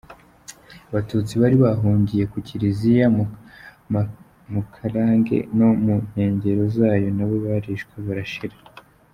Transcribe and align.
Abatutsi 0.89 1.33
bari 1.41 1.55
bahungiye 1.63 2.23
ku 2.31 2.37
Kiliziya 2.47 2.99
ya 3.03 3.07
Mukarange 4.51 5.37
no 5.57 5.69
mu 5.83 5.93
nkengero 6.07 6.63
zayo 6.75 7.09
nabo 7.17 7.35
barishwe 7.45 7.95
barashira. 8.07 8.57